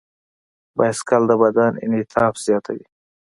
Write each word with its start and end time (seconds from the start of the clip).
بایسکل 0.77 1.23
د 1.27 1.31
بدن 1.43 1.71
انعطاف 1.85 2.33
زیاتوي. 2.45 2.85